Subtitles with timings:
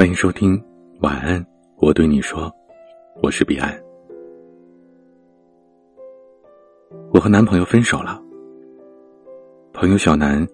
[0.00, 0.58] 欢迎收听
[1.00, 1.44] 晚安，
[1.76, 2.50] 我对你说，
[3.22, 3.78] 我是彼岸。
[7.12, 8.18] 我和男朋友分手了。
[9.74, 10.48] 朋友小南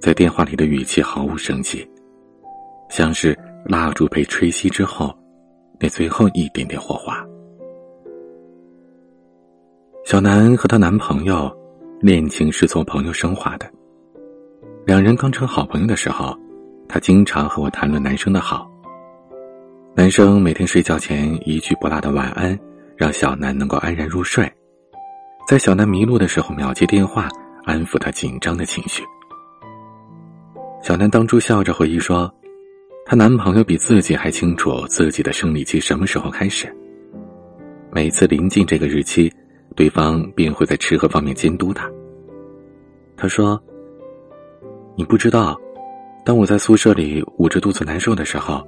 [0.00, 1.86] 在电话里的语气毫无生气，
[2.88, 5.14] 像是蜡烛被吹熄之后
[5.78, 7.22] 那最后一点点火花。
[10.06, 11.54] 小南和她男朋友
[12.00, 13.70] 恋情是从朋友升华的。
[14.86, 16.34] 两人刚成好朋友的时候，
[16.88, 18.66] 她经常和我谈论男生的好。
[19.96, 22.56] 男生每天睡觉前一句不落的晚安，
[22.98, 24.46] 让小南能够安然入睡。
[25.48, 27.30] 在小南迷路的时候，秒接电话，
[27.64, 29.02] 安抚她紧张的情绪。
[30.82, 32.30] 小南当初笑着回忆说
[33.08, 36.70] ：“她男朋友比自己还清楚自己的生理期什么时候开始。
[37.90, 39.32] 每次临近这个日期，
[39.74, 41.90] 对方便会在吃喝方面监督她。”
[43.16, 43.58] 他说
[44.94, 45.58] ：“你不知道，
[46.22, 48.62] 当我在宿舍里捂着肚子难受的时候。”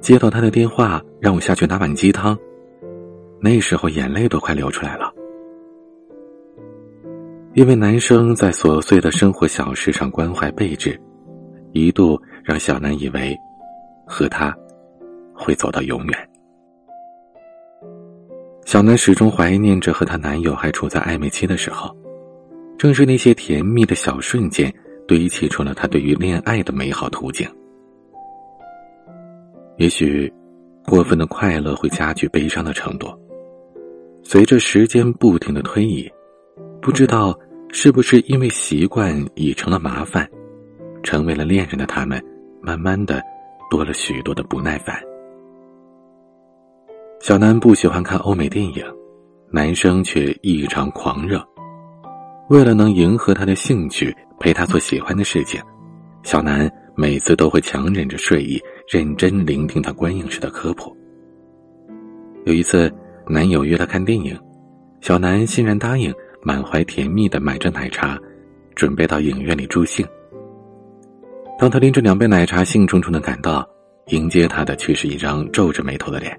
[0.00, 2.38] 接到他的电话，让我下去拿碗鸡汤。
[3.40, 5.12] 那时候眼泪都快流出来了，
[7.54, 10.98] 因为男生在琐碎的生活小事上关怀备至，
[11.72, 13.36] 一度让小南以为
[14.06, 14.56] 和他
[15.34, 16.28] 会走到永远。
[18.64, 21.94] 小南始终怀念着和她男友还处在暧昧期的时候，
[22.78, 24.74] 正是那些甜蜜的小瞬间，
[25.06, 27.48] 堆砌出了她对于恋爱的美好图景。
[29.78, 30.32] 也许，
[30.86, 33.08] 过分的快乐会加剧悲伤的程度。
[34.22, 36.10] 随着时间不停的推移，
[36.80, 37.38] 不知道
[37.70, 40.26] 是不是因为习惯已成了麻烦，
[41.02, 42.22] 成为了恋人的他们，
[42.62, 43.22] 慢慢的
[43.70, 44.98] 多了许多的不耐烦。
[47.20, 48.82] 小南不喜欢看欧美电影，
[49.50, 51.44] 男生却异常狂热。
[52.48, 55.60] 为了能迎合他的兴趣，陪他做喜欢的事情，
[56.22, 58.58] 小南每次都会强忍着睡意。
[58.88, 60.96] 认真聆听他观影时的科普。
[62.44, 62.92] 有一次，
[63.26, 64.38] 男友约她看电影，
[65.00, 68.16] 小南欣然答应，满怀甜蜜的买着奶茶，
[68.76, 70.06] 准备到影院里助兴。
[71.58, 73.68] 当他拎着两杯奶茶兴冲冲的赶到，
[74.08, 76.38] 迎接他的却是一张皱着眉头的脸。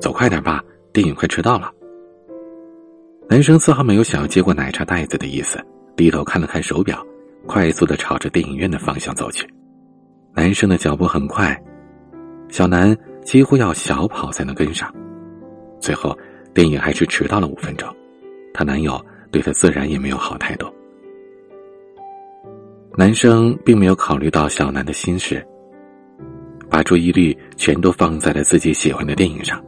[0.00, 1.70] 走快点吧，电影快迟到了。
[3.28, 5.64] 男生丝毫没有想要接过奶茶袋子的意思，
[5.94, 7.06] 低头看了看手表，
[7.46, 9.46] 快速的朝着电影院的方向走去。
[10.38, 11.60] 男生的脚步很快，
[12.48, 14.88] 小南几乎要小跑才能跟上。
[15.80, 16.16] 最后，
[16.54, 17.92] 电影还是迟到了五分钟，
[18.54, 20.72] 她男友对她自然也没有好态度。
[22.96, 25.44] 男生并没有考虑到小南的心事，
[26.70, 29.60] 把注意力全都放在了自己喜欢的电影上。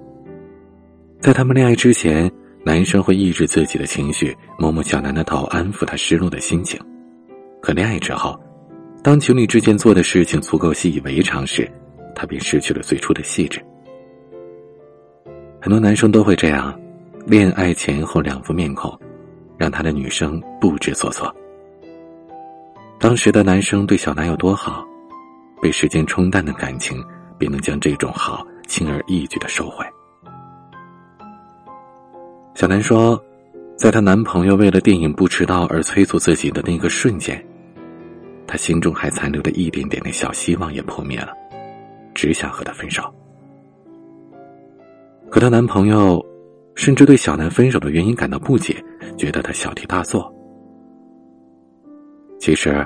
[1.19, 2.31] 在他们恋爱之前，
[2.65, 6.81] 男生会抑制自己的情绪，摸摸小南的头，安抚她失落的心情。
[7.61, 8.41] 可恋爱之后，
[9.03, 11.71] 当情侣之间做的事情足够习以为常时，
[12.15, 13.59] 他便失去了最初的细致。
[15.59, 16.79] 很多男生都会这样，
[17.27, 18.99] 恋爱前后两副面孔，
[19.57, 21.35] 让他的女生不知所措。
[22.99, 24.87] 当时的男生对小南有多好，
[25.63, 27.03] 被时间冲淡的感情，
[27.39, 29.83] 便能将这种好轻而易举的收回。
[32.55, 33.19] 小南说，
[33.77, 37.43] 在她男朋友为了电影不迟到而催促自己的那个瞬间。
[38.51, 41.33] 她心中还残留的一点点的小希望也破灭了，
[42.13, 43.01] 只想和他分手。
[45.31, 46.21] 可她男朋友
[46.75, 48.83] 甚至对小南分手的原因感到不解，
[49.17, 50.35] 觉得她小题大做。
[52.41, 52.85] 其实，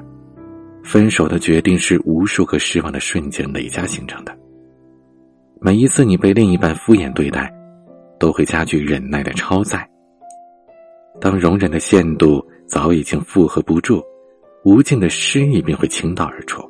[0.82, 4.36] 分手的决定是无数个失望的瞬间累加形成的。
[5.62, 7.50] 每一次你被另一半敷衍对待，
[8.18, 9.88] 都会加剧忍耐的超载。
[11.22, 14.04] 当容忍的限度早已经负荷不住。
[14.64, 16.62] 无尽的失意便会倾倒而出。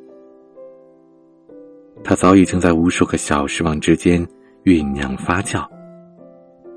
[2.03, 4.25] 他早已经在无数个小失望之间
[4.63, 5.65] 酝酿发酵，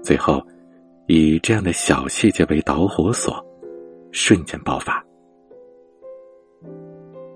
[0.02, 0.40] 最后
[1.06, 3.44] 以这样的小细节为导火索，
[4.10, 5.04] 瞬间爆发。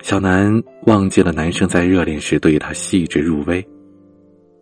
[0.00, 0.50] 小南
[0.86, 3.64] 忘记了男生在热恋时对她细致入微，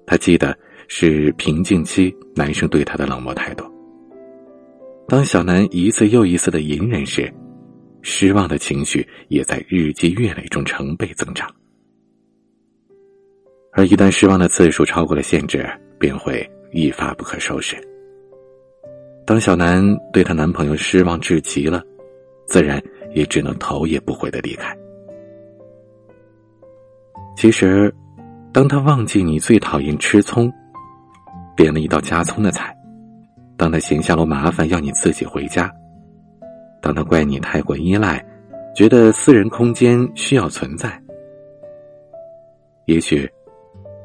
[0.06, 0.56] 他记得
[0.89, 3.65] 是平静期男生对她的冷漠态度。
[5.06, 7.33] 当小南一次又一次的隐忍时，
[8.02, 11.49] 失望的情绪也在日积月累中成倍增长，
[13.73, 15.69] 而一旦失望的次数超过了限制，
[15.99, 17.76] 便会一发不可收拾。
[19.26, 21.82] 当小南对她男朋友失望至极了，
[22.47, 22.82] 自然
[23.14, 24.76] 也只能头也不回的离开。
[27.37, 27.94] 其实，
[28.52, 30.52] 当他忘记你最讨厌吃葱，
[31.56, 32.64] 点了一道加葱的菜；
[33.56, 35.73] 当他闲下楼麻烦要你自己回家。
[36.81, 38.25] 当他怪你太过依赖，
[38.75, 41.00] 觉得私人空间需要存在，
[42.87, 43.31] 也许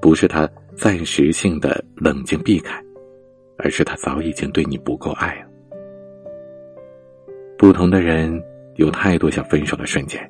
[0.02, 2.80] 不是他暂时性的冷静避开，
[3.58, 5.48] 而是他早已经对你不够爱了。
[7.58, 8.44] 不同的人
[8.76, 10.30] 有太多想分手的瞬间，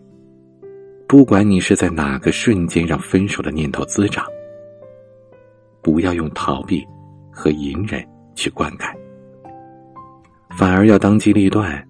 [1.08, 4.24] 不管你是在哪个瞬间让分手的念头滋长，
[5.82, 6.86] 不要用逃避
[7.32, 8.06] 和隐忍
[8.36, 8.94] 去灌溉，
[10.56, 11.84] 反而要当机立断，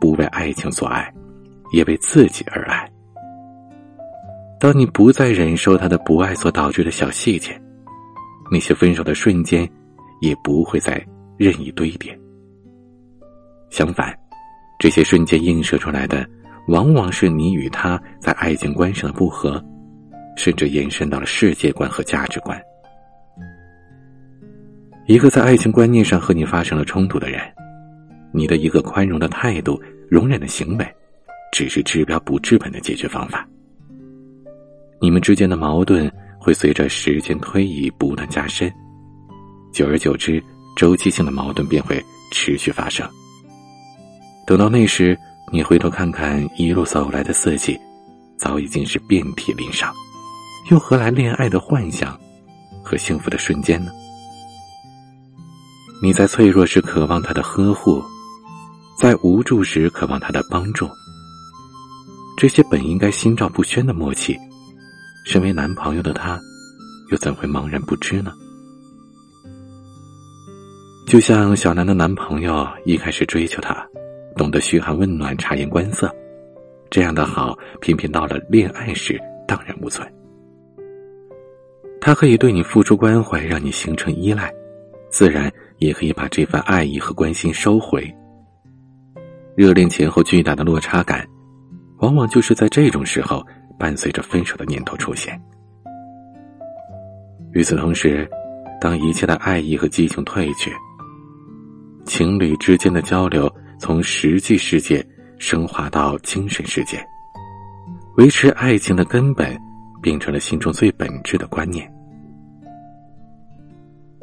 [0.00, 1.12] 不为爱情所爱，
[1.72, 2.90] 也为自己而爱。
[4.58, 7.60] 当你不再忍受他的不爱所导致的小细节，
[8.50, 9.68] 那些分手的瞬间，
[10.20, 11.00] 也不会再
[11.36, 12.18] 任意堆叠。
[13.70, 14.12] 相反，
[14.78, 16.26] 这些瞬间映射出来的，
[16.68, 19.62] 往往是你与他在爱情观上的不合，
[20.36, 22.60] 甚至延伸到了世界观和价值观。
[25.06, 27.40] 一个在爱情观念上和你发生了冲突的人，
[28.32, 30.94] 你的一个宽容的态度、容忍的行为，
[31.52, 33.46] 只是治标不治本的解决方法。
[35.00, 38.72] 你们之间的矛盾会随着时间推移不断加深，
[39.72, 40.42] 久而久之，
[40.76, 43.08] 周期性的矛盾便会持续发生。
[44.46, 45.18] 等到那时，
[45.52, 47.78] 你回头看看一路走来的四季，
[48.36, 49.92] 早已经是遍体鳞伤，
[50.70, 52.18] 又何来恋爱的幻想
[52.82, 53.90] 和幸福的瞬间呢？
[56.02, 58.02] 你在脆弱时渴望他的呵护，
[58.98, 60.88] 在无助时渴望他的帮助，
[62.36, 64.36] 这些本应该心照不宣的默契。
[65.24, 66.40] 身为男朋友的他，
[67.10, 68.32] 又怎会茫然不知呢？
[71.06, 73.84] 就像小南的男朋友一开始追求她，
[74.36, 76.08] 懂得嘘寒问暖、察言观色，
[76.88, 80.06] 这样的好，偏偏到了恋爱时荡然无存。
[82.00, 84.52] 他可以对你付出关怀，让你形成依赖，
[85.10, 88.08] 自然也可以把这份爱意和关心收回。
[89.56, 91.26] 热恋前后巨大的落差感，
[91.98, 93.44] 往往就是在这种时候。
[93.80, 95.40] 伴随着分手的念头出现。
[97.52, 98.28] 与此同时，
[98.78, 100.70] 当一切的爱意和激情褪去，
[102.04, 105.02] 情侣之间的交流从实际世界
[105.38, 107.02] 升华到精神世界，
[108.18, 109.58] 维持爱情的根本
[110.02, 111.90] 变成了心中最本质的观念。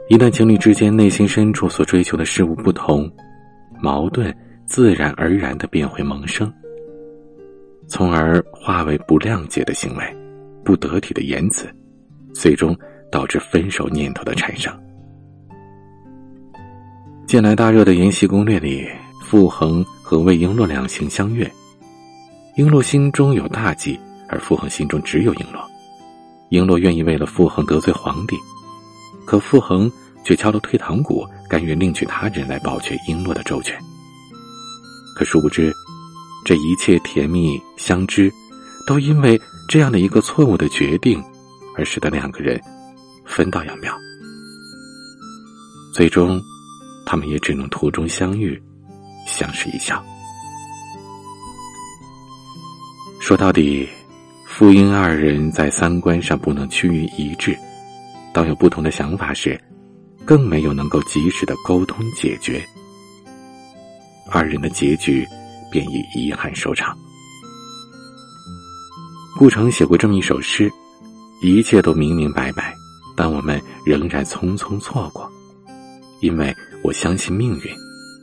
[0.08, 3.12] 一旦情侣之间内心深处所追求的事物不同，
[3.82, 4.32] 矛盾
[4.68, 6.54] 自然而然的便会萌生。
[7.88, 10.04] 从而化为不谅解的行为、
[10.64, 11.74] 不得体的言辞，
[12.34, 12.78] 最终
[13.10, 14.72] 导致分手念头的产生。
[17.26, 18.88] 近来大热的《延禧攻略》里，
[19.24, 21.50] 傅恒和魏璎珞两情相悦，
[22.58, 23.98] 璎珞心中有大计，
[24.28, 25.66] 而傅恒心中只有璎珞。
[26.50, 28.36] 璎珞愿意为了傅恒得罪皇帝，
[29.26, 29.90] 可傅恒
[30.24, 33.78] 却敲了退堂鼓，甘愿另娶他人来保全璎珞的周全。
[35.18, 35.74] 可殊不知。
[36.46, 38.32] 这一切甜蜜相知，
[38.86, 41.22] 都因为这样的一个错误的决定，
[41.76, 42.62] 而使得两个人
[43.26, 43.92] 分道扬镳。
[45.92, 46.40] 最终，
[47.04, 48.62] 他们也只能途中相遇，
[49.26, 50.02] 相视一笑。
[53.20, 53.90] 说到底，
[54.46, 57.58] 傅婴二人在三观上不能趋于一致，
[58.32, 59.60] 当有不同的想法时，
[60.24, 62.64] 更没有能够及时的沟通解决，
[64.30, 65.28] 二人的结局。
[65.70, 66.98] 便以遗憾收场。
[69.38, 70.72] 顾城写过这么一首诗
[71.44, 72.74] ：“一切都明明白白，
[73.18, 75.30] 但我们仍然匆匆错过。
[76.22, 77.76] 因为我相信命运，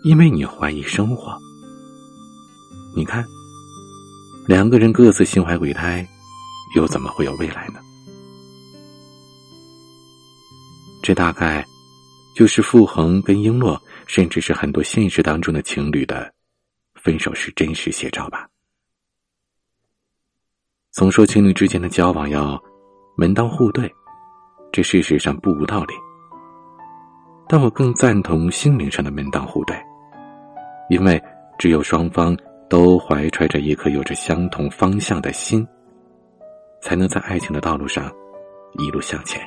[0.05, 1.37] 因为你怀疑生活。
[2.97, 3.23] 你看，
[4.49, 6.09] 两个人各自心怀鬼胎，
[6.75, 7.81] 又怎么会有未来呢？
[11.03, 11.63] 这大概
[12.35, 16.33] 就是傅恒跟璎珞，甚至是很多现实当中的情侣的。”
[16.95, 18.49] 分手是真实写照吧？
[20.91, 22.59] 总说情侣之间的交往要
[23.17, 23.93] 门当户对，
[24.73, 25.95] 这事实上不无道理。
[27.47, 29.77] 但我更赞同心灵上的门当户对，
[30.89, 31.23] 因为
[31.59, 32.35] 只有双方
[32.71, 35.67] 都怀揣着一颗有着相同方向的心，
[36.81, 38.11] 才能在爱情的道路上
[38.79, 39.47] 一路向前。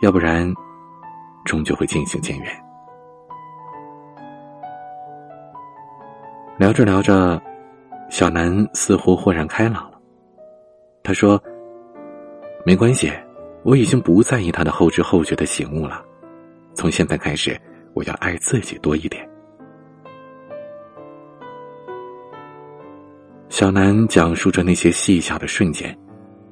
[0.00, 0.50] 要不然，
[1.44, 2.67] 终究会渐行渐远。
[6.58, 7.40] 聊着聊着，
[8.10, 10.00] 小南似乎豁然开朗了。
[11.04, 11.40] 他说
[12.66, 13.12] ：“没关系，
[13.62, 16.04] 我已经不在意他的后知后觉的醒悟了。
[16.74, 17.56] 从现在开始，
[17.94, 19.24] 我要爱自己多一点。”
[23.48, 25.96] 小南讲述着那些细小的瞬间，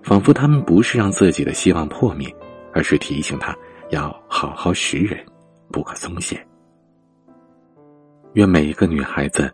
[0.05, 2.33] 仿佛他们不是让自己的希望破灭，
[2.73, 3.53] 而是提醒他
[3.91, 5.19] 要好好识人，
[5.73, 6.41] 不可松懈。
[8.35, 9.53] 愿每一个女孩子。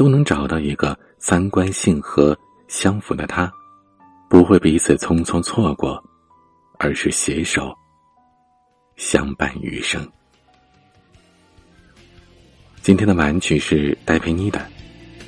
[0.00, 2.34] 都能找到一个三观性和
[2.68, 3.52] 相符的他，
[4.30, 6.02] 不会彼此匆匆错过，
[6.78, 7.70] 而是携手
[8.96, 10.10] 相伴余生。
[12.80, 14.58] 今天的晚曲是戴佩妮的《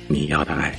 [0.07, 0.71] 你要的爱》。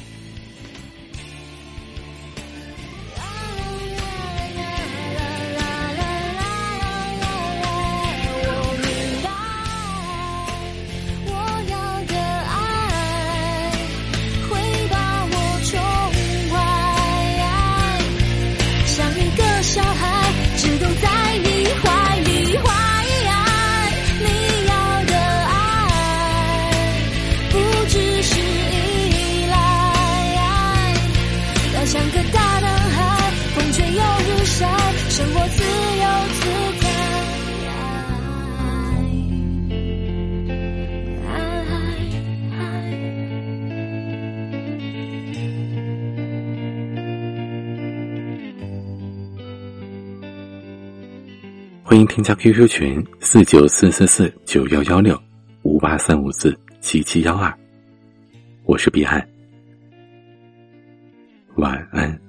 [51.83, 55.17] 欢迎添加 QQ 群四九四四四九幺幺六
[55.63, 57.55] 五八三五四七七幺二，
[58.65, 59.27] 我是彼岸，
[61.57, 62.24] 晚安。